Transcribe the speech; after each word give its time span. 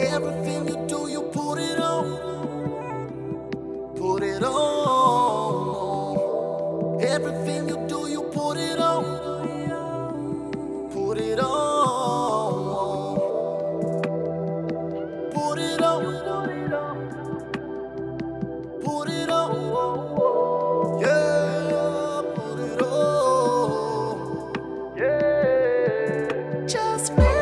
Everything 0.00 0.68
you 0.68 0.86
do, 0.86 1.08
you 1.10 1.22
put 1.32 1.58
it 1.58 1.78
on. 1.78 2.38
Put 3.96 4.22
it 4.22 4.42
on. 4.42 4.87
it 15.78 16.72
on. 16.74 16.98
Put 18.84 19.08
it 19.10 19.30
on. 19.30 21.00
Yeah, 21.00 22.22
put 22.34 22.60
it 22.60 22.82
on. 22.82 24.52
Yeah. 24.96 26.66
Just 26.66 27.16
me. 27.16 27.37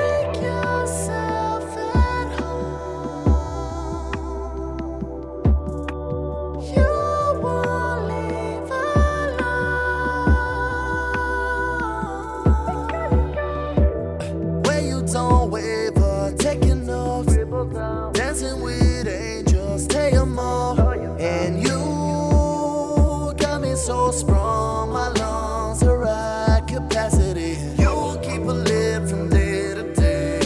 sprung 24.17 24.93
my 24.93 25.09
lungs 25.11 25.81
to 25.81 25.95
right 25.95 26.63
capacity. 26.67 27.59
You 27.79 28.19
keep 28.23 28.43
a 28.43 28.65
from 29.07 29.29
day 29.29 29.75
to 29.75 29.95
day. 29.95 30.41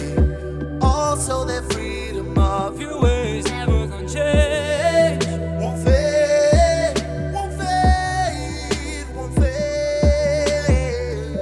That 1.46 1.72
freedom 1.72 2.36
of 2.38 2.80
your 2.80 3.00
ways 3.00 3.44
never 3.46 3.86
change. 4.08 5.26
Won't 5.60 5.84
fade, 5.84 7.02
won't 7.34 7.54
fade, 7.54 9.06
won't 9.14 9.34
fade. 9.36 11.38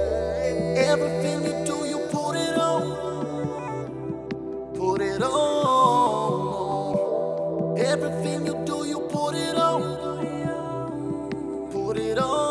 Everything 0.77 1.43
you 1.45 1.65
do, 1.65 1.85
you 1.87 1.99
put 2.11 2.35
it 2.35 2.57
on, 2.57 3.19
put 4.75 5.01
it 5.01 5.23
on. 5.23 5.39
Everything 7.79 8.45
you 8.45 8.55
do, 8.65 8.85
you 8.87 8.99
put 9.09 9.35
it 9.35 9.55
on. 9.55 10.18
Put 11.89 11.97
it 11.97 12.19
on. 12.19 12.48